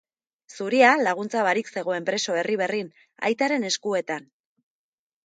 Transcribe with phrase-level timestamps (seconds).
[0.55, 2.89] Zuria laguntza barik zegoen preso Erriberrin,
[3.29, 4.27] aitaren eskuetan.